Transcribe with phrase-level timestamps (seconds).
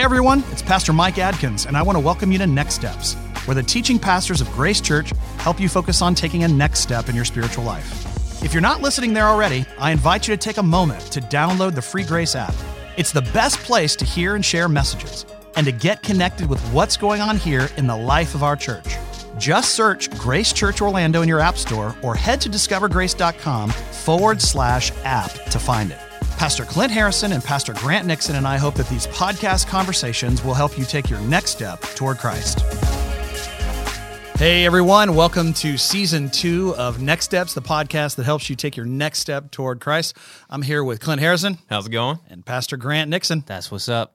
[0.00, 3.16] Hey everyone, it's Pastor Mike Adkins, and I want to welcome you to Next Steps,
[3.44, 7.10] where the teaching pastors of Grace Church help you focus on taking a next step
[7.10, 8.42] in your spiritual life.
[8.42, 11.74] If you're not listening there already, I invite you to take a moment to download
[11.74, 12.54] the free Grace app.
[12.96, 16.96] It's the best place to hear and share messages and to get connected with what's
[16.96, 18.96] going on here in the life of our church.
[19.36, 24.92] Just search Grace Church Orlando in your app store or head to discovergrace.com forward slash
[25.04, 25.98] app to find it.
[26.40, 30.54] Pastor Clint Harrison and Pastor Grant Nixon and I hope that these podcast conversations will
[30.54, 32.60] help you take your next step toward Christ.
[34.38, 38.74] Hey everyone, welcome to season two of Next Steps, the podcast that helps you take
[38.74, 40.16] your next step toward Christ.
[40.48, 42.20] I'm here with Clint Harrison How's it going?
[42.30, 43.44] and Pastor Grant Nixon.
[43.44, 44.14] That's what's up.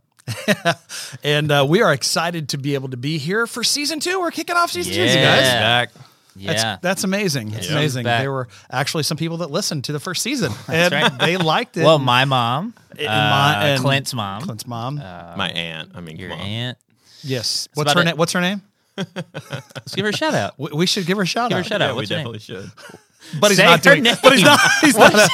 [1.23, 4.19] and uh, we are excited to be able to be here for season two.
[4.19, 5.43] We're kicking off season two, you guys.
[5.43, 5.91] Back.
[6.35, 6.53] Yeah.
[6.53, 7.53] That's, that's amazing.
[7.53, 7.77] It's Yeah.
[7.77, 8.03] amazing.
[8.03, 8.21] Back.
[8.21, 11.19] There were actually some people that listened to the first season and right.
[11.19, 11.83] they liked it.
[11.83, 14.95] well, my mom, And uh, and Clint's mom, Clint's mom.
[14.95, 15.91] My aunt.
[15.95, 16.45] I mean, your come on.
[16.45, 16.77] aunt.
[17.23, 17.67] yes.
[17.73, 18.17] What's her name?
[18.17, 18.61] What's her name?
[18.97, 20.53] Let's give her a shout out.
[20.57, 21.65] We, we should give her a shout Give her out.
[21.65, 21.95] a shout Yeah, out.
[21.95, 22.33] we What's her name?
[22.33, 22.71] definitely should.
[23.39, 24.03] But he's Say not doing.
[24.03, 24.15] name.
[24.21, 24.59] But he's not.
[24.81, 25.13] He's not.
[25.15, 25.27] A,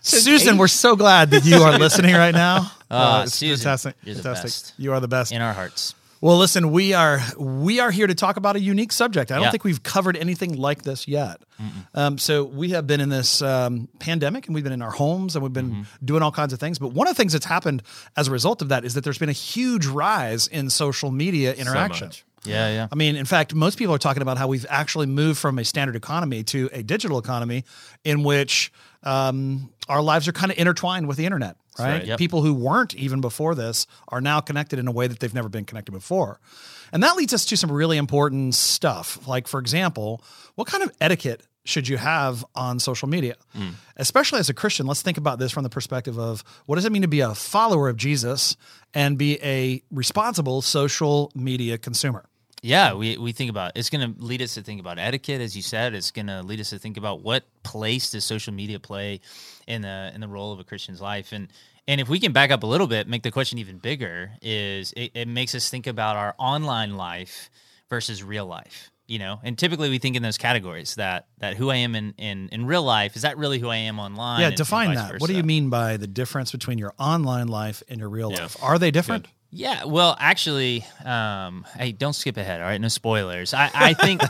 [0.00, 2.70] Susan, we're so glad that you are listening right now.
[2.88, 3.96] Ah, it's Susan, fantastic.
[4.04, 4.44] you're the fantastic.
[4.44, 4.74] best.
[4.78, 5.32] You are the best.
[5.32, 5.94] In our hearts.
[6.24, 9.30] Well, listen, we are we are here to talk about a unique subject.
[9.30, 9.50] I don't Yeah.
[9.50, 11.42] think we've covered anything like this yet.
[11.94, 15.36] Um, so we have been in this um, pandemic, and we've been in our homes,
[15.36, 16.06] and we've been Mm-hmm.
[16.06, 16.78] doing all kinds of things.
[16.78, 17.82] But one of the things that's happened
[18.16, 21.52] as a result of that is that there's been a huge rise in social media
[21.52, 22.06] interaction.
[22.08, 22.24] much.
[22.46, 22.88] Yeah, yeah.
[22.90, 25.64] I mean, in fact, most people are talking about how we've actually moved from a
[25.64, 27.64] standard economy to a digital economy
[28.02, 31.98] in which um, our lives are kind of intertwined with the internet, right?
[31.98, 32.06] right.
[32.06, 32.18] Yep.
[32.18, 35.48] People who weren't even before this are now connected in a way that they've never
[35.48, 36.40] been connected before.
[36.92, 39.26] And that leads us to some really important stuff.
[39.26, 40.22] Like, for example,
[40.54, 43.36] what kind of etiquette should you have on social media?
[43.54, 43.70] Hmm.
[43.96, 46.92] Especially as a Christian, let's think about this from the perspective of what does it
[46.92, 48.56] mean to be a follower of Jesus
[48.92, 52.26] and be a responsible social media consumer?
[52.64, 55.54] Yeah, we, we think about it's going to lead us to think about etiquette, as
[55.54, 55.94] you said.
[55.94, 59.20] It's going to lead us to think about what place does social media play
[59.66, 61.48] in the in the role of a Christian's life, and
[61.86, 64.92] and if we can back up a little bit, make the question even bigger, is
[64.96, 67.50] it, it makes us think about our online life
[67.90, 68.90] versus real life.
[69.06, 72.14] You know, and typically we think in those categories that that who I am in
[72.16, 74.40] in, in real life is that really who I am online?
[74.40, 75.20] Yeah, and- and define vice that.
[75.20, 78.44] What do you mean by the difference between your online life and your real Yeah.
[78.44, 78.56] life?
[78.62, 79.26] Are they different?
[79.56, 82.60] Yeah, well, actually, um, hey, don't skip ahead.
[82.60, 83.54] All right, no spoilers.
[83.54, 84.20] I, I think,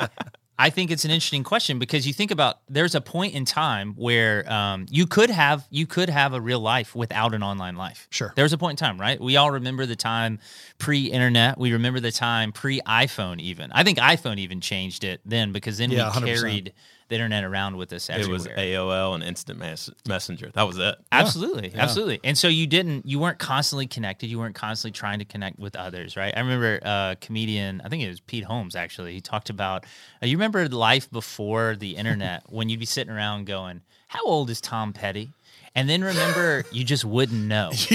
[0.58, 3.94] I think it's an interesting question because you think about there's a point in time
[3.94, 8.06] where um, you could have you could have a real life without an online life.
[8.10, 8.32] Sure.
[8.36, 9.20] there's a point in time, right?
[9.20, 10.38] We all remember the time
[10.78, 11.58] pre-internet.
[11.58, 13.40] We remember the time pre-iPhone.
[13.40, 16.24] Even I think iPhone even changed it then because then Yeah, we 100%.
[16.40, 16.72] carried
[17.08, 18.30] the internet around with us everywhere.
[18.30, 20.50] It was AOL and Instant Mes- Messenger.
[20.54, 20.94] That was it.
[21.10, 22.20] Absolutely, absolutely.
[22.22, 24.28] And so you didn't, you weren't constantly connected.
[24.28, 26.32] You weren't constantly trying to connect with others, right?
[26.36, 29.14] I remember a comedian, I think it was Pete Holmes actually.
[29.14, 29.84] He talked about,
[30.22, 34.50] uh, you remember life before the internet when you'd be sitting around going, "How old
[34.50, 35.30] is Tom Petty?"
[35.78, 37.70] And then remember, you just wouldn't know.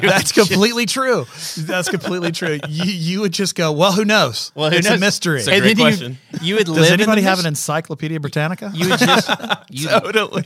[0.00, 1.26] That's completely true.
[1.58, 2.60] That's completely true.
[2.68, 4.52] You, you would just go, well, who knows?
[4.54, 5.40] Well, who it's a mystery.
[5.40, 6.18] So- And great then you- question.
[6.42, 6.76] You, would live.
[6.78, 8.70] Does in the anybody have an Encyclopedia Britannica?
[8.72, 9.30] You would just.
[9.68, 10.44] You, Totally.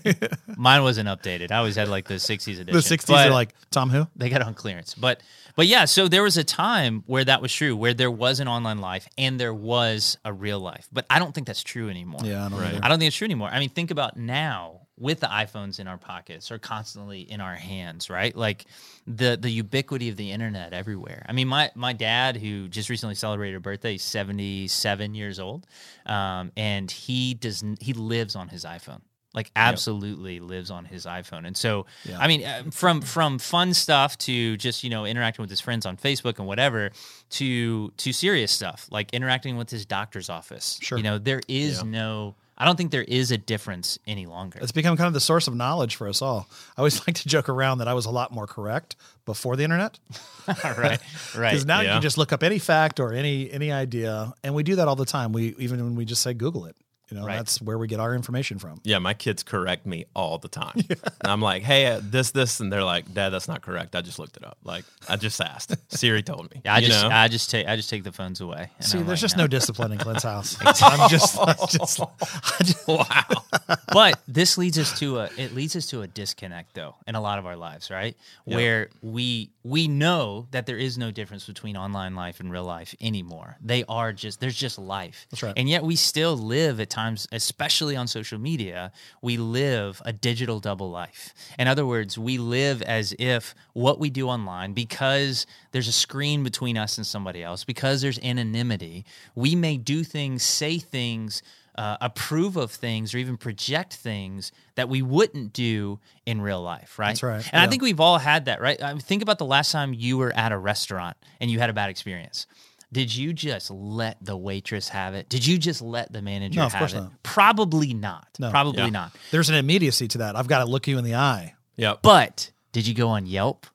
[0.56, 1.52] mine wasn't updated.
[1.52, 2.66] I always had like the '60s edition.
[2.72, 4.06] the 60s are like, Tom who?
[4.16, 4.94] they got on clearance.
[4.94, 5.20] But
[5.56, 8.48] but yeah, so there was a time where that was true, where there was an
[8.48, 10.88] online life and there was a real life.
[10.90, 12.20] But I don't think that's true anymore.
[12.24, 12.80] Yeah, I don't Right.
[12.82, 13.50] I don't think it's true anymore.
[13.52, 17.54] I mean, think about now with the iPhones in our pockets or constantly in our
[17.56, 18.36] hands, right?
[18.36, 18.66] Like
[19.06, 21.24] the the ubiquity of the internet everywhere.
[21.28, 25.40] I mean, my my dad, who just recently celebrated a birthday, he's seventy seven years
[25.40, 25.66] old,
[26.06, 29.00] um, and he does he lives on his iPhone.
[29.32, 32.18] Like absolutely lives on his iPhone, and so Yeah.
[32.18, 35.86] I mean, uh, from from fun stuff to just you know interacting with his friends
[35.86, 36.90] on Facebook and whatever,
[37.30, 40.80] to to serious stuff like interacting with his doctor's office.
[40.82, 40.98] Sure.
[40.98, 41.84] you know there is Yeah.
[41.88, 42.34] no.
[42.60, 44.58] I don't think there is a difference any longer.
[44.60, 46.46] It's become kind of the source of knowledge for us all.
[46.76, 49.64] I always like to joke around that I was a lot more correct before the
[49.64, 49.98] internet.
[50.46, 50.98] right, right.
[51.34, 54.62] Because now you can just look up any fact or any any idea, and we
[54.62, 55.32] do that all the time.
[55.32, 56.76] We even when we just say Google it,
[57.10, 57.36] you know, Right.
[57.36, 58.80] that's where we get our information from.
[58.84, 60.80] Yeah, my kids correct me all the time.
[61.22, 62.60] And I'm like, hey, uh, this, this.
[62.60, 63.94] And they're like, Dad, that's not correct.
[63.94, 64.56] I just looked it up.
[64.64, 65.74] Like, I just asked.
[65.94, 66.62] Siri told me.
[66.64, 67.10] I just, know?
[67.14, 68.70] I just take, I just take the phones away.
[68.78, 69.44] and See, I'm there's like, just no.
[69.44, 70.56] no discipline in Clint's house.
[70.64, 73.44] I'm just, I just, I just wow.
[73.92, 77.20] but this leads us to a it leads us to a disconnect though in a
[77.20, 81.76] lot of our lives right where we we know that there is no difference between
[81.76, 85.54] online life and real life anymore they are just there's just life That's right.
[85.56, 86.99] and yet we still live at times,
[87.32, 88.92] especially on social media,
[89.22, 91.34] we live a digital double life.
[91.58, 96.42] In other words, we live as if what we do online, because there's a screen
[96.44, 99.04] between us and somebody else, because there's anonymity,
[99.34, 101.42] we may do things, say things
[101.76, 106.98] uh, approve of things or even project things that we wouldn't do in real life,
[106.98, 107.08] right?
[107.08, 107.44] That's right.
[107.52, 107.62] And Yeah.
[107.62, 108.82] I think we've all had that, right?
[108.82, 111.70] I mean, think about the last time you were at a restaurant and you had
[111.70, 112.46] a bad experience.
[112.92, 115.28] Did you just let the waitress have it?
[115.28, 116.96] Did you just let the manager No, of have course it?
[117.00, 117.22] not.
[117.22, 118.26] Probably not.
[118.38, 118.50] No.
[118.50, 118.90] Probably Yeah.
[118.90, 119.12] not.
[119.30, 120.34] There's an immediacy to that.
[120.36, 121.54] I've got to look you in the eye.
[121.76, 122.00] Yep.
[122.02, 123.66] But did you go on Yelp?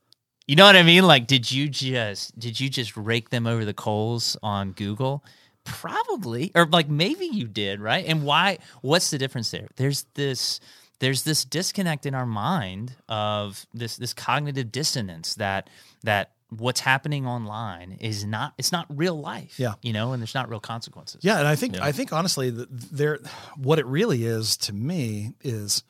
[0.48, 1.06] You know what I mean?
[1.08, 5.24] Like, did you just did you just rake them over the coals on Google?
[5.64, 8.06] Probably, or like maybe you did, right?
[8.08, 8.60] And why?
[8.82, 9.68] What's the difference there?
[9.78, 10.60] There's this
[11.00, 15.68] there's this disconnect in our mind of this this cognitive dissonance that
[16.04, 19.60] that what's happening online is not it's not real life.
[19.60, 19.74] Yeah.
[19.82, 21.22] you know, and there's not real consequences.
[21.24, 23.20] Yeah, and I think I think honestly, th- there,
[23.58, 25.84] what it really is to me is,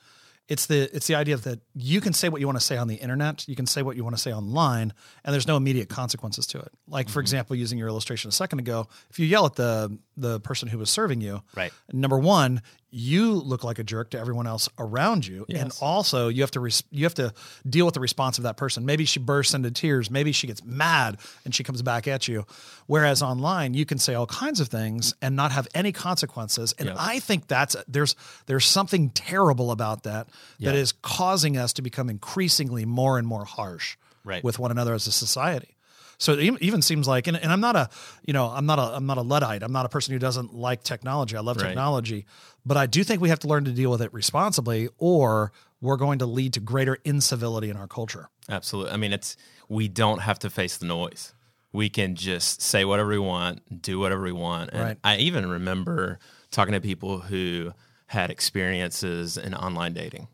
[0.48, 2.88] it's the it's the idea that you can say what you want to say on
[2.88, 4.94] the internet, you can say what you want to say online,
[5.24, 6.72] and there's no immediate consequences to it.
[6.88, 7.14] Like Mm-hmm.
[7.14, 10.68] for example, using your illustration a second ago, if you yell at the the person
[10.70, 11.74] who was serving you, Right.
[11.92, 12.62] Number one,
[12.98, 16.62] you look like a jerk to everyone else around you, and also you have to
[16.62, 17.34] res- you have to
[17.70, 18.86] deal with the response of that person.
[18.86, 22.46] Maybe she bursts into tears, maybe she gets mad and she comes back at you.
[22.88, 26.74] Whereas online, you can say all kinds of things and not have any consequences.
[26.80, 28.16] And I think that's there's
[28.46, 30.30] there's something terrible about that
[30.62, 34.44] that is causing us to become increasingly more and more harsh Right.
[34.44, 35.75] with one another as a society.
[36.18, 37.90] So it even- seems like, and, and I'm not a,
[38.26, 39.64] you know, I'm not a, I'm not a luddite.
[39.64, 41.36] I'm not a person who doesn't like technology.
[41.36, 41.68] I love Right.
[41.68, 42.26] technology,
[42.66, 45.52] but I do think we have to learn to deal with it responsibly, or
[45.82, 48.30] we're going to lead to greater incivility in our culture.
[48.50, 48.92] Absolutely.
[48.94, 49.36] I mean, it's
[49.70, 51.34] we don't have to face the noise.
[51.74, 54.70] We can just say whatever we want, do whatever we want.
[54.72, 54.98] And Right.
[55.04, 56.20] I even remember
[56.52, 57.74] talking to people who
[58.08, 60.28] had experiences in online dating.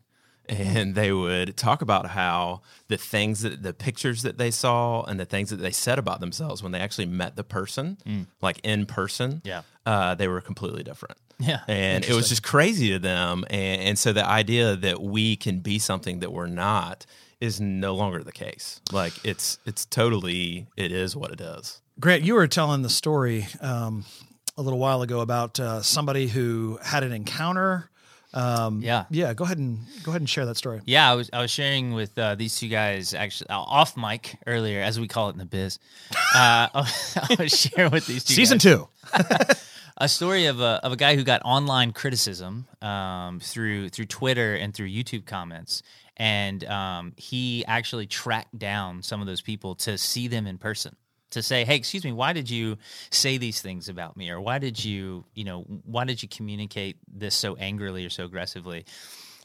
[0.48, 5.18] And they would talk about how the things that the pictures that they saw and
[5.18, 8.86] the things that they said about themselves when they actually met the person, like in
[8.86, 9.62] person, Yeah.
[9.86, 11.16] uh, they were completely different.
[11.38, 11.60] Yeah.
[11.68, 13.44] And it was just crazy to them.
[13.50, 17.06] And, and so the idea that we can be something that we're not
[17.40, 18.80] is no longer the case.
[18.92, 21.80] Like it's it's totally it is what it is.
[21.98, 24.04] Grant, you were telling the story um,
[24.56, 27.90] a little while ago about uh, somebody who had an encounter.
[28.34, 29.04] Um, Yeah.
[29.10, 29.34] yeah.
[29.34, 30.80] Go ahead and go ahead and share that story.
[30.86, 34.38] Yeah, I was I was sharing with uh, these two guys actually uh, off mic
[34.46, 35.78] earlier, as we call it in the biz.
[36.34, 38.88] Uh, I was sharing with these two Season guys two.
[39.98, 44.54] a story of a of a guy who got online criticism um, through through Twitter
[44.54, 45.82] and through YouTube comments,
[46.16, 50.96] and um, he actually tracked down some of those people to see them in person
[51.32, 52.78] to say, "Hey, excuse me, why did you
[53.10, 56.96] say these things about me, or why did you, you know, why did you communicate
[57.12, 58.84] this so angrily or so aggressively?"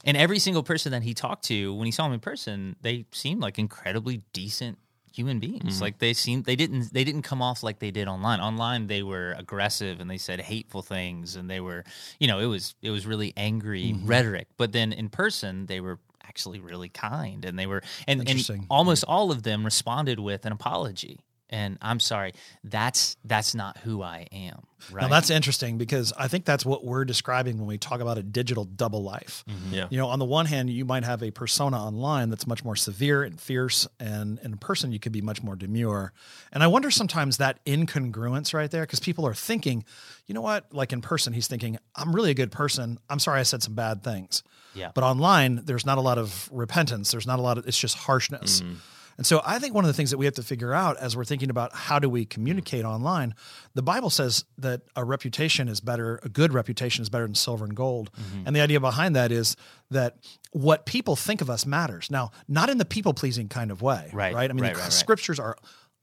[0.05, 3.05] And every single person that he talked to, when he saw him in person, they
[3.11, 4.77] seemed like incredibly decent
[5.11, 5.75] human beings.
[5.75, 5.81] Mm-hmm.
[5.81, 8.39] Like they seemed they didn't they didn't come off like they did online.
[8.39, 11.83] Online they were aggressive and they said hateful things and they were,
[12.19, 14.07] you know, it was it was really angry mm-hmm.
[14.07, 14.47] rhetoric.
[14.57, 19.03] But then in person they were actually really kind and they were and, and almost
[19.03, 19.09] mm.
[19.09, 21.19] all of them responded with an apology.
[21.49, 22.33] And I'm sorry,
[22.63, 24.63] that's that's not who I am.
[24.91, 25.03] Right.
[25.03, 28.23] Now that's interesting because I think that's what we're describing when we talk about a
[28.23, 29.45] digital double life.
[29.49, 29.73] Mm-hmm.
[29.73, 29.87] Yeah.
[29.89, 32.75] You know, on the one hand, you might have a persona online that's much more
[32.75, 36.11] severe and fierce, and in person, you could be much more demure.
[36.51, 39.85] And I wonder sometimes that incongruence right there, because people are thinking,
[40.25, 42.99] you know what, like in person, he's thinking, I'm really a good person.
[43.09, 44.43] I'm sorry I said some bad things.
[44.75, 44.91] Yeah.
[44.93, 47.11] But online, there's not a lot of repentance.
[47.11, 48.61] There's not a lot of, it's just harshness.
[48.61, 48.75] Mm-hmm.
[49.17, 51.17] And so I think one of the things that we have to figure out as
[51.17, 53.33] we're thinking about how do we communicate online,
[53.73, 57.65] the Bible says that a reputation is better, a good reputation is better than silver
[57.65, 58.11] and gold.
[58.13, 58.43] Mm-hmm.
[58.45, 59.55] And the idea behind that is
[59.89, 60.17] that
[60.51, 62.11] what people think of us matters.
[62.11, 64.49] Now, not in the people pleasing kind of way, Right, right?
[64.49, 64.93] I mean, right, the right.
[64.93, 65.57] scriptures are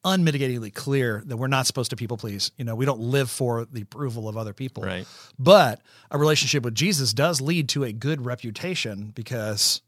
[0.05, 2.51] unmitigatedly clear that we're not supposed to people please.
[2.59, 4.83] You know, we don't live for the approval of other people.
[4.83, 5.07] Right.
[5.39, 5.81] But
[6.11, 9.81] a relationship with Jesus does lead to a good reputation because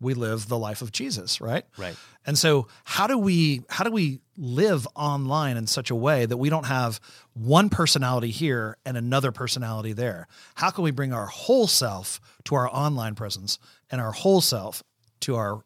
[0.00, 1.64] we live the life of Jesus, right?
[1.76, 1.96] Right.
[2.26, 6.36] And so how do we how do we live online in such a way that
[6.36, 7.00] we don't have
[7.34, 10.26] one personality here and another personality there?
[10.56, 13.58] How can we bring our whole self to our online presence
[13.90, 14.82] and our whole self
[15.20, 15.64] to our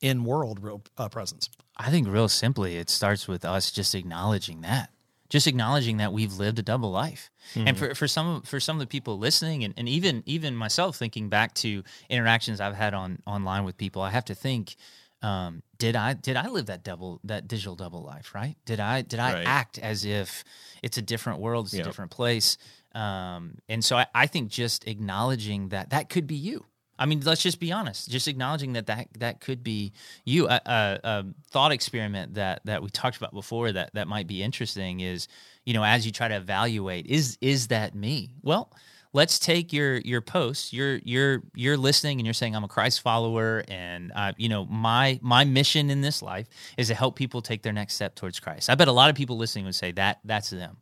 [0.00, 1.48] in world real uh, presence?
[1.76, 4.90] I think real simply, it starts with us just acknowledging that,
[5.32, 7.30] just acknowledging that we've lived a double life.
[7.56, 10.96] And for, for some for some of the people listening, and, and even even myself
[10.96, 14.76] thinking back to interactions I've had on online with people, I have to think,
[15.22, 18.34] um, did I did I live that double that digital double life?
[18.34, 18.56] Right?
[18.66, 19.46] Did I did I Right.
[19.46, 20.44] act as if
[20.82, 22.58] it's a different world, it's a different place?
[22.94, 26.66] Um, and so I, I think just acknowledging that that could be you.
[26.98, 28.10] I mean, let's just be honest.
[28.10, 29.92] Just acknowledging that that, that could be
[30.24, 30.46] you.
[30.48, 34.42] A, a, a thought experiment that that we talked about before that that might be
[34.42, 35.26] interesting is,
[35.64, 38.34] you know, as you try to evaluate, is is that me?
[38.42, 38.70] Well,
[39.12, 40.72] let's take your your posts.
[40.72, 44.66] You're you're you're listening and you're saying I'm a Christ follower, and uh, you know
[44.66, 48.40] my my mission in this life is to help people take their next step towards
[48.40, 48.70] Christ.
[48.70, 50.78] I bet a lot of people listening would say that that's them.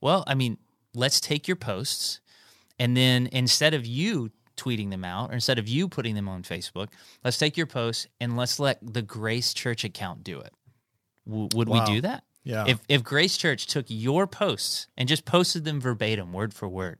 [0.00, 0.58] Well, I mean,
[0.94, 2.20] let's take your posts,
[2.78, 6.42] and then instead of you tweeting them out or instead of you putting them on
[6.42, 6.88] Facebook,
[7.24, 10.52] let's take your posts and let's let the Grace Church account do it.
[11.26, 11.84] W- would Wow.
[11.86, 12.24] we do that?
[12.44, 12.64] Yeah.
[12.68, 16.98] If if Grace Church took your posts and just posted them verbatim, word for word,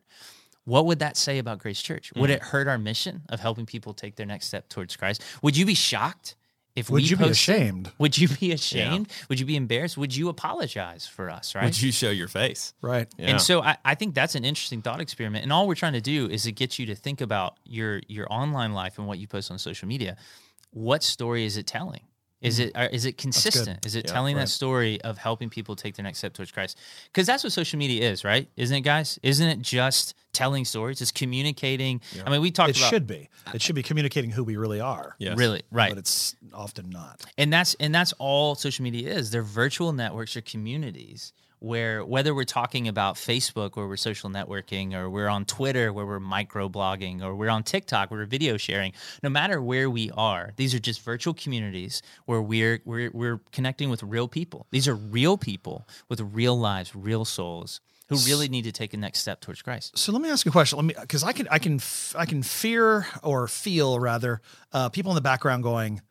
[0.65, 2.11] what would that say about Grace Church?
[2.17, 2.35] Would Mm.
[2.35, 5.23] it hurt our mission of helping people take their next step towards Christ?
[5.43, 6.37] Would you be shocked
[6.77, 7.93] if Would we you be ashamed?
[7.99, 9.09] Would you be ashamed?
[9.29, 9.97] Would you be embarrassed?
[9.97, 11.55] Would you apologize for us?
[11.55, 11.65] Right?
[11.65, 12.75] Would you show your face?
[12.81, 13.07] Right.
[13.17, 13.31] Yeah.
[13.31, 15.45] And so I, I think that's an interesting thought experiment.
[15.45, 18.27] And all we're trying to do is to get you to think about your your
[18.31, 20.17] online life and what you post on social media.
[20.71, 22.03] What story is it telling?
[22.45, 23.85] Is it uh, is it consistent?
[23.87, 24.43] Is it Yeah, telling right.
[24.43, 26.79] that story of helping people take their next step towards Christ?
[27.07, 28.49] Because that's what social media is, right?
[28.57, 29.19] Isn't it, guys?
[29.23, 31.01] Isn't it just telling stories?
[31.01, 32.01] It's communicating.
[32.25, 33.29] I mean, we talked It about should be.
[33.55, 35.17] It should be communicating who we really are.
[35.19, 35.39] Yes.
[35.39, 35.91] really right.
[35.91, 37.25] But it's often not.
[37.39, 41.33] and that's and that's all social media is they're virtual networks or communities
[41.65, 46.07] where whether we're talking about facebook where we're social networking or we're on twitter where
[46.07, 48.93] we're microblogging or we're on tiktok where we're video sharing
[49.23, 53.91] no matter where we are these are just virtual communities where we're we're, we're connecting
[53.91, 58.65] with real people these are real people with real lives real souls who really need
[58.65, 60.77] to take a next step towards christ So let me ask you a question.
[60.77, 64.43] Let me because I can I can f- I can fear or feel rather
[64.73, 66.03] uh, people in the background going,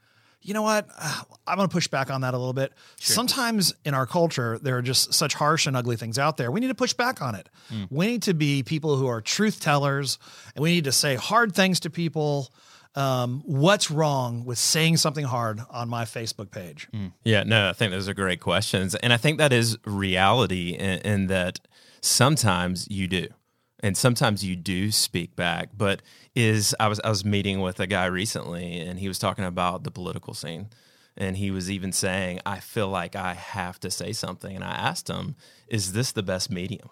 [0.44, 0.88] you know what?
[1.48, 2.72] I'm going to push back on that a little bit.
[3.00, 6.52] Sometimes in our culture, there are just such harsh and ugly things out there.
[6.52, 7.50] We need to push back on it.
[7.90, 10.20] We need to be people who are truth tellers,
[10.56, 12.50] and we need to say hard things to people.
[12.96, 16.88] Um, what's wrong with saying something hard on my Facebook page?
[17.24, 18.94] Yeah, no, I think those are great questions.
[18.96, 21.60] And I think that is reality in, in that
[22.02, 23.28] sometimes you do.
[23.84, 26.02] And sometimes you do speak back, but
[26.34, 29.84] is I was I was meeting with a guy recently and he was talking about
[29.84, 30.70] the political scene.
[31.16, 34.56] And he was even saying, I feel like I have to say something.
[34.56, 35.36] And I asked him,
[35.68, 36.90] is this the best medium?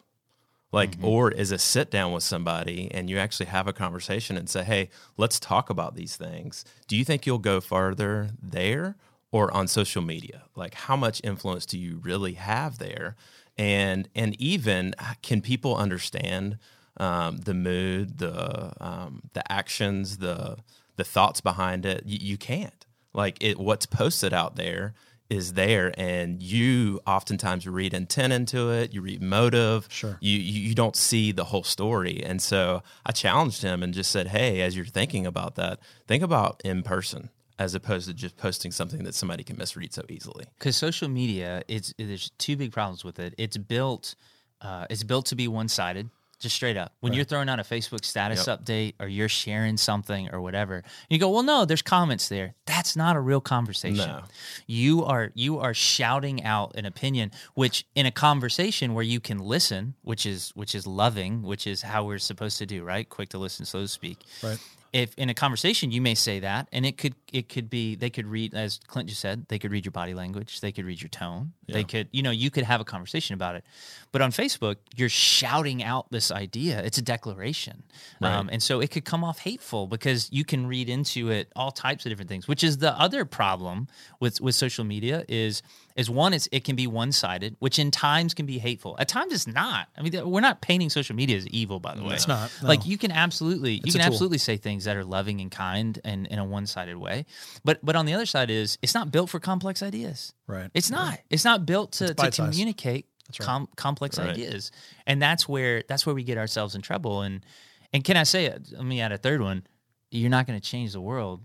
[0.72, 4.50] Like, or is a sit down with somebody and you actually have a conversation and
[4.50, 6.64] say, hey, let's talk about these things.
[6.88, 8.96] Do you think you'll go farther there
[9.32, 10.44] or on social media?
[10.56, 13.16] Like, how much influence do you really have there?
[13.58, 16.58] And and even uh, can people understand
[16.98, 20.58] um, the mood, the um, the actions, the
[20.98, 22.04] the thoughts behind it?
[22.06, 22.86] You, you can't.
[23.14, 24.94] Like it, what's posted out there
[25.30, 30.18] is there and you oftentimes read intent into it you read motive Sure.
[30.20, 34.28] you, you don't see the whole story and so i challenged him and just said
[34.28, 38.72] hey as you're thinking about that think about in person as opposed to just posting
[38.74, 43.06] something that somebody can misread so easily because social media it's there's two big problems
[43.06, 44.16] with it it's built
[44.60, 46.10] uh, it's built to be one-sided
[46.42, 46.94] just straight up.
[47.00, 51.18] When you're throwing out a facebook status update or you're sharing something or whatever you
[51.18, 52.56] go well no there's comments there.
[52.66, 54.08] That's not a real conversation.
[54.08, 54.24] No.
[54.68, 59.40] you are you are shouting out an opinion which in a conversation where you can
[59.40, 63.08] listen which is which is loving which is how we're supposed to do right?
[63.08, 64.18] Quick to listen slow to speak.
[64.44, 64.58] Right.
[64.94, 68.10] If in a conversation you may say that and it could it could be they
[68.10, 71.02] could read as clint just said they could read your body language they could read
[71.02, 73.64] your tone they could you know you could have a conversation about it.
[74.12, 76.84] But on facebook you're shouting out this idea.
[76.84, 77.84] It's a declaration.
[78.22, 81.72] Um, and so it could come off hateful because you can read into it all
[81.72, 83.88] types of different things which is the other problem
[84.20, 85.64] with with social media is
[85.96, 88.96] is one it's it can be one-sided which in times can be hateful.
[89.00, 89.88] At times it's not.
[89.98, 92.16] I mean we're not painting social media as evil by the way.
[92.16, 92.68] It's not, no.
[92.68, 96.28] like you can absolutely you can absolutely say things that are loving and kind and
[96.28, 97.26] in a one-sided way.
[97.64, 100.34] But but on the other side is it's not built for complex ideas.
[100.48, 100.70] Right.
[100.74, 101.20] it's not.
[101.30, 103.08] It's not built to, to communicate
[103.40, 103.46] right.
[103.46, 104.30] com- complex Right.
[104.30, 104.72] ideas.
[105.08, 107.22] And that's where that's where we get ourselves in trouble.
[107.22, 107.46] And
[107.94, 109.66] and can i say it let me add a third one.
[110.10, 111.42] You're not going to change the world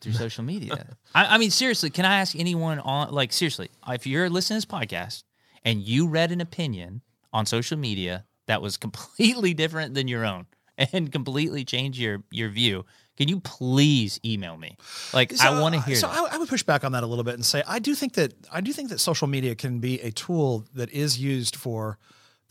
[0.00, 4.06] through social media I, I mean seriously can i ask anyone on like seriously if
[4.06, 5.24] you're listening to this podcast
[5.64, 7.02] and you read an opinion
[7.32, 10.46] on social media that was completely different than your own
[10.78, 12.84] and completely changed your your view
[13.16, 14.76] can you please email me
[15.12, 16.08] like i want to hear So.
[16.08, 18.14] I, I would push back on that a little bit and say I do think
[18.14, 21.98] that I do think that social media can be a tool that is used for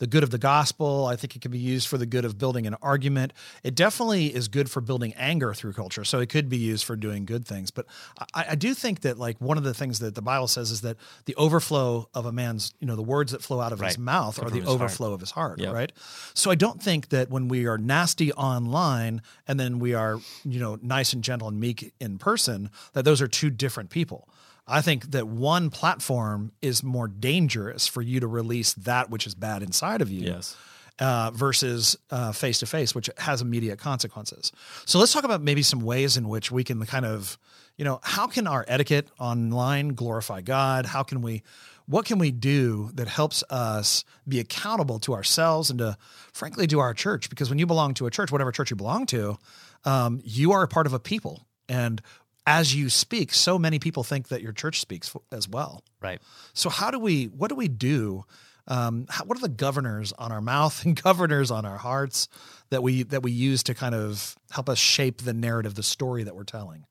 [0.00, 1.06] the good of the gospel.
[1.06, 3.32] I think it can be used for the good of building an argument.
[3.62, 6.04] It definitely is good for building anger through culture.
[6.04, 7.70] So it could be used for doing good things.
[7.70, 7.86] But
[8.34, 10.80] I, I do think that like one of the things that the Bible says is
[10.80, 13.88] that the overflow of a man's, you know, the words that flow out of Right.
[13.88, 14.74] his mouth Come are the his heart.
[14.80, 15.72] overflow of his heart, Yep.
[15.72, 15.92] right?
[16.34, 20.58] So I don't think that when we are nasty online and then we are, you
[20.58, 24.28] know, nice and gentle and meek in person, that those are two different people.
[24.70, 29.34] I think that one platform is more dangerous for you to release that which is
[29.34, 30.56] bad inside of you Yes.
[30.98, 31.96] uh, versus
[32.32, 34.52] face to face, which has immediate consequences.
[34.86, 37.38] So let's talk about maybe some ways in which we can kind of,
[37.76, 40.86] you know, how can our etiquette online glorify God?
[40.86, 41.42] How can we,
[41.86, 45.96] what can we do that helps us be accountable to ourselves and to,
[46.32, 47.28] frankly, to our church?
[47.30, 49.36] Because when you belong to a church, whatever church you belong to,
[49.84, 51.46] um, you are a part of a people.
[51.68, 52.02] And
[52.46, 55.82] as you speak, so many people think that your church speaks as well.
[56.00, 56.20] Right.
[56.54, 57.26] So how do we?
[57.26, 58.24] What do we do?
[58.68, 62.28] Um, how, what are the governors on our mouth and governors on our hearts
[62.70, 66.24] that we that we use to kind of help us shape the narrative, the story
[66.24, 66.86] that we're telling?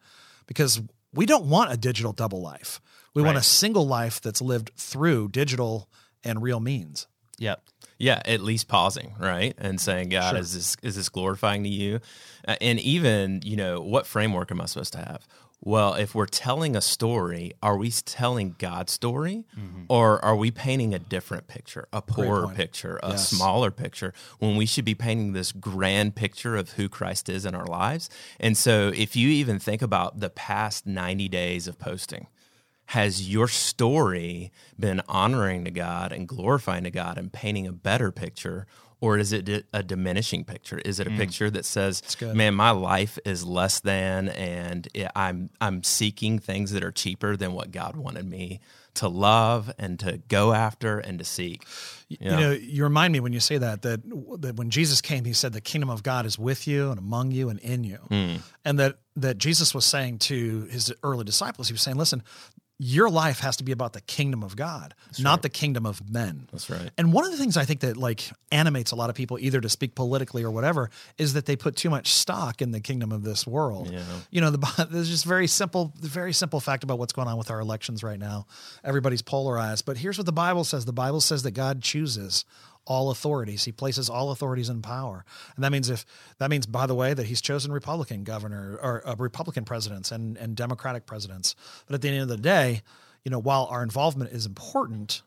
[0.45, 0.81] Because
[1.13, 2.81] we don't want a digital double life.
[3.15, 5.89] We want a single life that's lived through digital
[6.23, 7.07] and real means.
[7.39, 7.61] Yep.
[7.99, 10.39] Yeah, at least pausing, right, and saying, "God, Sure.
[10.39, 11.99] is this is this glorifying to you?"
[12.47, 15.27] Uh, and even, you know, what framework am I supposed to have?
[15.61, 19.43] Well, if we're telling a story, are we telling God's story,
[19.89, 23.27] or are we painting a different picture, a poorer picture, a Yes.
[23.27, 27.53] smaller picture, when we should be painting this grand picture of who Christ is in
[27.55, 28.09] our lives?
[28.39, 32.27] And so, if you even think about the past ninety days of posting,
[32.89, 38.11] has your story been honoring to God and glorifying to God and painting a better
[38.11, 38.65] picture?
[38.99, 40.79] Or is it a diminishing picture?
[40.79, 41.17] Is it a hmm.
[41.17, 46.83] picture that says, "Man, my life is less than, and I'm I'm seeking things that
[46.83, 48.59] are cheaper than what God wanted me
[48.95, 51.65] to love and to go after and to seek."
[52.09, 52.39] You Yeah.
[52.39, 54.01] know, you remind me when you say that that
[54.41, 57.31] that when Jesus came, he said the kingdom of God is with you and among
[57.31, 58.35] you and in you, hmm.
[58.65, 62.23] and that that Jesus was saying to his early disciples, he was saying, "Listen,
[62.79, 66.47] your life has to be about the kingdom of God, not the kingdom of men."
[66.51, 66.89] That's right.
[66.97, 69.61] And one of the things I think that like animates a lot of people, either
[69.61, 73.11] to speak politically or whatever, is that they put too much stock in the kingdom
[73.11, 73.91] of this world.
[73.91, 74.01] Yeah.
[74.31, 77.37] You know, the, there's just very simple, the very simple fact about what's going on
[77.37, 78.47] with our elections right now.
[78.83, 82.45] Everybody's polarized, but here's what the Bible says: the Bible says that God chooses
[82.89, 83.63] all authorities.
[83.63, 85.23] He places all authorities in power,
[85.55, 86.05] and that means if
[86.39, 90.35] that means, by the way, that He's chosen Republican governor or uh, Republican presidents and
[90.35, 91.55] and Democratic presidents.
[91.85, 92.81] But at the end of the day,
[93.23, 95.21] you know, while our involvement is important.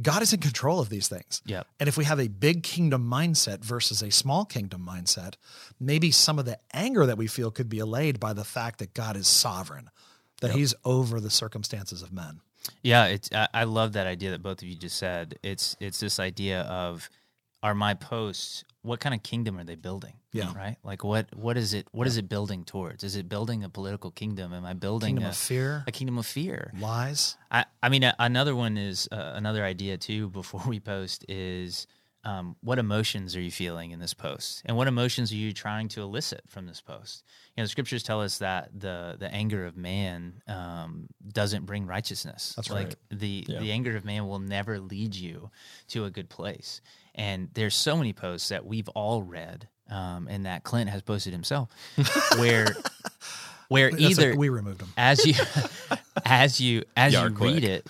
[0.00, 1.42] God is in control of these things.
[1.46, 1.66] Yep.
[1.80, 5.34] And if we have a big kingdom mindset versus a small kingdom mindset,
[5.80, 8.94] maybe some of the anger that we feel could be allayed by the fact that
[8.94, 9.90] God is sovereign,
[10.40, 12.42] that he's over the circumstances of men.
[12.82, 15.38] Yeah, it's I, I love that idea that both of you just said.
[15.42, 17.08] It's it's this idea of
[17.62, 20.14] are my posts what kind of kingdom are they building?
[20.32, 20.52] Yeah.
[20.56, 20.76] Right?
[20.82, 23.04] Like what what is it what is it building towards?
[23.04, 24.52] Is it building a political kingdom?
[24.52, 26.72] Am I building a Kingdom a, of fear, a kingdom of fear?
[26.78, 27.36] lies.
[27.50, 30.28] I, I mean, a, another one is uh, another idea too.
[30.30, 31.86] Before we post, is
[32.24, 35.88] um, what emotions are you feeling in this post, and what emotions are you trying
[35.88, 37.24] to elicit from this post?
[37.56, 41.86] You know, the scriptures tell us that the the anger of man um, doesn't bring
[41.86, 42.54] righteousness.
[42.56, 42.96] That's like right.
[43.10, 43.60] the Yeah.
[43.60, 45.50] the anger of man will never lead you
[45.88, 46.80] to a good place.
[47.14, 51.32] And there's so many posts that we've all read, um, and that Clint has posted
[51.32, 51.70] himself,
[52.38, 52.76] where
[53.68, 54.88] where That's either like we removed him.
[54.96, 55.34] as you
[56.24, 57.54] as you as Y'all you quick.
[57.54, 57.86] read it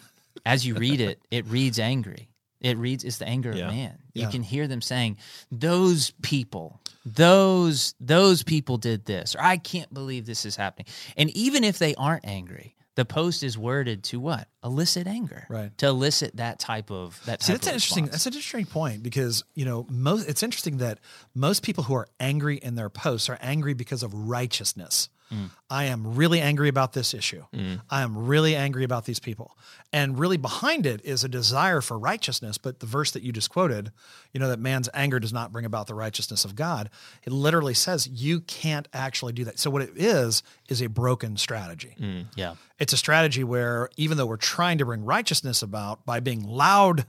[0.46, 2.28] as you read it it reads angry
[2.60, 3.68] it reads it's the anger Yeah.
[3.68, 4.30] of man you Yeah.
[4.30, 5.16] can hear them saying
[5.52, 11.30] those people those those people did this or i can't believe this is happening and
[11.30, 15.76] even if they aren't angry the post is worded to what elicit anger Right.
[15.78, 18.06] to elicit that type of that type See, that's an interesting.
[18.06, 20.28] That's an interesting point because you know most.
[20.28, 20.98] It's interesting that
[21.32, 25.10] most people who are angry in their posts are angry because of righteousness.
[25.32, 25.50] Mm.
[25.68, 27.44] I am really angry about this issue.
[27.54, 27.82] Mm.
[27.90, 29.56] I am really angry about these people,
[29.92, 32.58] and really behind it is a desire for righteousness.
[32.58, 33.92] But the verse that you just quoted,
[34.32, 36.88] you know, that man's anger does not bring about the righteousness of God.
[37.24, 39.58] It literally says you can't actually do that.
[39.58, 41.94] So what it is is a broken strategy.
[42.00, 46.20] Mm, yeah It's a strategy where even though we're trying to bring righteousness about by
[46.20, 47.06] being loud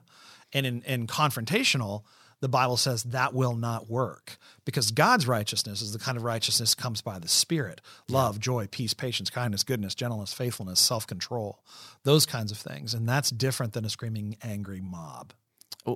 [0.53, 2.03] and, in, and confrontational,
[2.41, 6.73] the Bible says that will not work because God's righteousness is the kind of righteousness
[6.75, 11.59] that comes by the Spirit love, joy, peace, patience, kindness, goodness, gentleness, faithfulness, self control,
[12.03, 12.93] those kinds of things.
[12.93, 15.33] And that's different than a screaming, angry mob.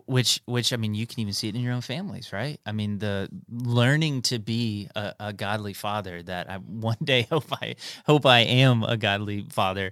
[0.05, 2.71] which which i mean you can even see it in your own families right i
[2.71, 6.55] mean the learning to be a, a godly father that i
[6.87, 7.75] one day hope i
[8.05, 9.91] hope i am a godly father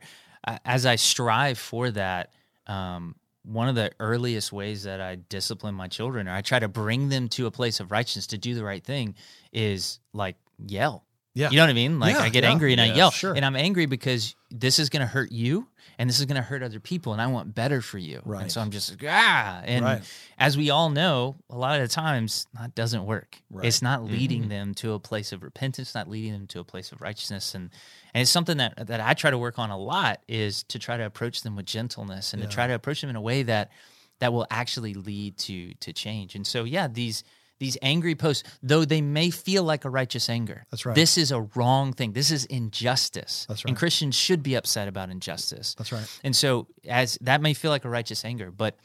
[0.66, 2.34] as i strive for that
[2.68, 6.68] um one of the earliest ways that I discipline my children or I try to
[6.68, 9.16] bring them to a place of righteousness to do the right thing
[9.52, 11.06] is like yell.
[11.34, 11.50] Yeah.
[11.50, 12.00] You know what I mean?
[12.00, 13.12] Like Yeah, I get yeah, angry and I yeah, yell.
[13.12, 13.34] sure.
[13.34, 15.68] And I'm angry because this is going to hurt you
[15.98, 18.22] and this is going to hurt other people and I want better for you.
[18.26, 18.42] Right.
[18.44, 19.62] And so I'm just like, ah.
[19.64, 20.02] And Right.
[20.38, 23.38] as we all know, a lot of the times that doesn't work.
[23.50, 23.66] Right.
[23.66, 26.92] It's not leading them to a place of repentance, not leading them to a place
[26.92, 27.56] of righteousness.
[27.56, 27.70] And
[28.14, 30.98] and it's something that that I try to work on a lot is to try
[30.98, 33.72] to approach them with gentleness and to try to approach them in a way that
[34.20, 36.36] that will actually lead to to change.
[36.36, 37.24] And so yeah, these
[37.62, 40.96] these angry posts, though they may feel like a righteous anger, That's right.
[40.96, 42.12] This is a wrong thing.
[42.12, 43.46] This is injustice.
[43.48, 43.76] That's And.
[43.76, 45.76] Christians should be upset about injustice.
[45.76, 46.20] That's right.
[46.24, 48.78] And so, as that may feel like a righteous anger, but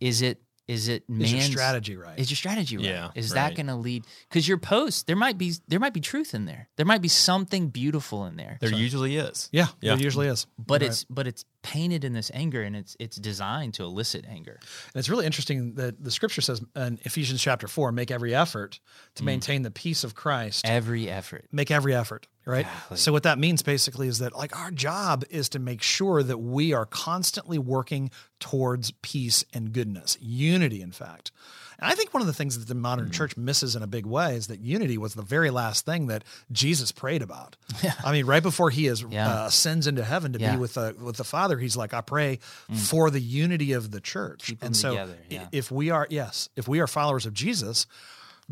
[0.00, 2.18] is it is it Is your strategy right?
[2.18, 2.86] Is your strategy right?
[2.86, 4.04] Yeah, Is that going to lead?
[4.28, 6.68] Because your post, there might be there might be truth in there.
[6.76, 8.58] There might be something beautiful in there.
[8.60, 9.48] There usually is.
[9.52, 9.94] yeah, Yeah.
[9.94, 10.46] it usually is.
[10.58, 10.90] but Right.
[10.90, 14.58] it's but it's painted in this anger, and it's it's designed to elicit anger.
[14.94, 18.78] And it's really interesting that the scripture says in Ephesians chapter four, make every effort
[18.82, 19.14] Mm.
[19.16, 20.64] to maintain the peace of Christ.
[20.64, 21.46] Every effort.
[21.52, 22.66] make every effort, right?
[22.88, 22.98] Golly.
[22.98, 26.38] So what that means basically is that like our job is to make sure that
[26.38, 31.30] we are constantly working towards peace and goodness, unity in fact.
[31.78, 33.12] And I think one of the things that the modern Mm.
[33.12, 36.22] church misses in a big way is that unity was the very last thing that
[36.52, 37.56] Jesus prayed about.
[37.82, 37.94] Yeah.
[38.04, 39.42] I mean, right before he is Yeah.
[39.44, 40.52] uh, ascends into heaven to Yeah.
[40.54, 42.38] Be with the with the Father, he's like, I pray
[42.72, 44.44] for the unity of the church.
[44.46, 45.48] Keep and so together, yeah.
[45.50, 47.86] if we are yes, if we are followers of Jesus,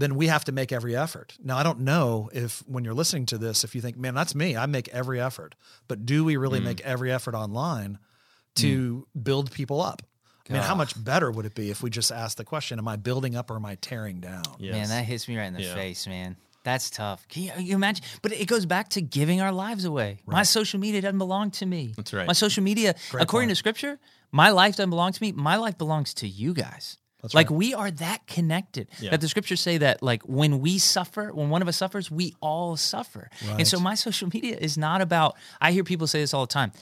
[0.01, 1.35] then we have to make every effort.
[1.43, 4.35] Now, I don't know if when you're listening to this, if you think, man, that's
[4.35, 5.55] me, I make every effort.
[5.89, 6.41] But do we Mm.
[6.41, 7.99] really make every effort online
[8.57, 10.03] to build people up?
[10.49, 12.89] I mean, how much better would it be if we just asked the question, am
[12.89, 14.43] I building up or am I tearing down?
[14.59, 14.73] Yes.
[14.75, 15.75] Man, that hits me right in the Yeah.
[15.75, 16.37] face, man.
[16.65, 17.27] That's tough.
[17.29, 18.05] Can you, you imagine?
[18.21, 20.19] But it goes back to giving our lives away.
[20.27, 21.93] My social media doesn't belong to me.
[21.97, 22.27] That's right.
[22.27, 23.57] My social media, Great according point.
[23.57, 23.99] to scripture,
[24.33, 25.31] my life doesn't belong to me.
[25.33, 26.97] My life belongs to you guys.
[27.23, 27.57] That's like right.
[27.57, 29.11] we are that connected Yeah.
[29.11, 32.35] that the scriptures say that like when we suffer, when one of us suffers, we
[32.41, 33.31] all suffer.
[33.59, 35.37] And so my social media is not about.
[35.61, 36.73] I hear people say this all the time.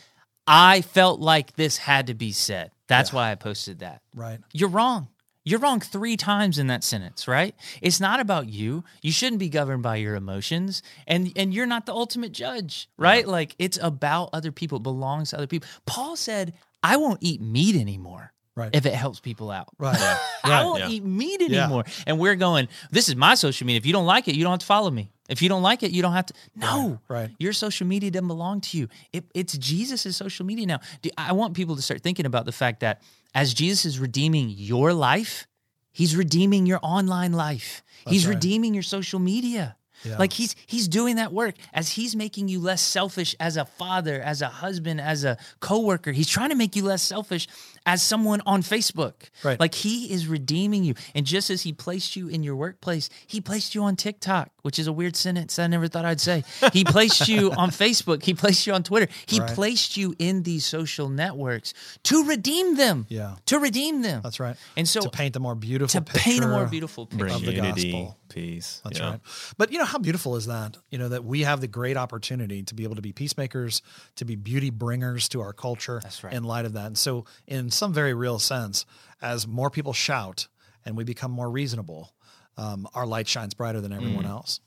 [0.47, 2.71] I felt like this had to be said.
[2.87, 4.01] That's why I posted that.
[4.15, 4.39] Right.
[4.53, 5.09] You're wrong.
[5.45, 7.55] You're wrong three times in that sentence, right?
[7.81, 8.85] It's not about you.
[9.03, 13.27] You shouldn't be governed by your emotions, and and you're not the ultimate judge, right?
[13.27, 14.77] Like it's about other people.
[14.77, 15.67] It belongs to other people.
[15.87, 18.71] Paul said, "I won't eat meat anymore." Right.
[18.75, 19.69] If it helps people out.
[19.79, 19.97] Right.
[20.45, 20.65] I Right.
[20.65, 20.89] won't yeah.
[20.89, 21.65] eat meat Yeah.
[21.65, 21.85] anymore.
[22.07, 23.79] And we're going, this is my social media.
[23.79, 25.13] If you don't like it, you don't have to follow me.
[25.29, 26.35] If you don't like it, you don't have to.
[26.57, 26.99] No.
[27.07, 27.31] Right.
[27.39, 28.89] Your social media doesn't belong to you.
[29.13, 30.81] It, it's Jesus' social media now.
[31.03, 33.03] Do- I want people to start thinking about the fact that
[33.35, 35.47] as Jesus is redeeming your life,
[35.93, 37.83] he's redeeming your online life.
[38.09, 38.35] he's right.
[38.35, 39.77] redeeming your social media.
[40.05, 40.17] Yeah.
[40.19, 44.21] Like he's he's doing that work as he's making you less selfish as a father,
[44.21, 46.13] as a husband, as a coworker.
[46.13, 47.49] He's trying to make you less selfish
[47.87, 49.15] as someone on Facebook.
[49.43, 49.59] Right.
[49.59, 50.95] Like he is redeeming you.
[51.15, 54.79] And just as he placed you in your workplace, he placed you on TikTok, which
[54.79, 56.45] is a weird sentence I never thought I'd say.
[56.73, 59.09] He placed you on Facebook, he placed you on Twitter.
[59.27, 59.51] He Right.
[59.55, 61.73] placed you in these social networks
[62.05, 63.07] to redeem them.
[63.09, 63.37] Yeah.
[63.47, 64.21] To redeem them.
[64.23, 64.57] That's right.
[64.77, 67.27] And so to paint the more beautiful to paint a more beautiful picture.
[67.29, 68.17] Of the gospel.
[68.29, 68.81] Peace.
[68.85, 69.11] That's yeah.
[69.11, 69.21] right.
[69.57, 70.77] But you know how beautiful is that?
[70.91, 73.83] You know that we have the great opportunity to be able to be peacemakers,
[74.17, 76.01] to be beauty bringers to our culture.
[76.03, 76.33] That's right.
[76.33, 78.87] In light of that, and so in some very real sense,
[79.21, 80.49] as more people shout
[80.85, 82.13] and we become more reasonable,
[82.57, 84.61] um, our light shines brighter than everyone else.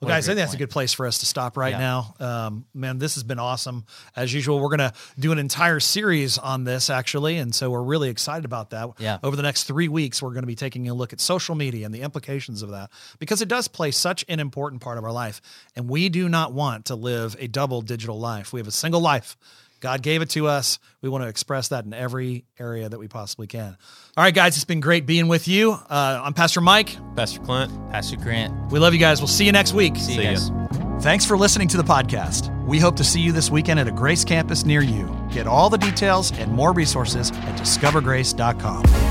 [0.00, 0.08] Well.
[0.10, 1.78] What guys, I think that's a good place for us to stop right Yeah.
[1.78, 2.14] now.
[2.20, 3.84] Um, man, this has been awesome.
[4.14, 7.36] As usual, we're going to do an entire series on this, actually.
[7.38, 8.90] And so we're really excited about that.
[8.98, 9.18] Yeah.
[9.24, 11.84] Over the next three weeks, we're going to be taking a look at social media
[11.84, 15.12] and the implications of that because it does play such an important part of our
[15.12, 15.40] life.
[15.74, 18.52] And we do not want to live a double digital life.
[18.52, 19.36] We have a single life.
[19.80, 20.78] God gave it to us.
[21.02, 23.76] We want to express that in every area that we possibly can.
[24.16, 25.72] All right, guys, it's been great being with you.
[25.72, 26.96] Uh, I'm Pastor Mike.
[27.16, 27.72] Pastor Clint.
[27.90, 28.72] Pastor Grant.
[28.72, 29.20] We love you guys.
[29.20, 29.96] We'll see you next week.
[29.96, 30.32] See you See ya.
[30.32, 31.04] guys.
[31.04, 32.52] Thanks for listening to the podcast.
[32.66, 35.08] We hope to see you this weekend at a Grace campus near you.
[35.30, 39.07] Get all the details and more resources at discovergrace.com.